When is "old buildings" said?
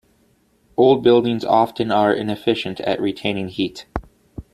0.77-1.45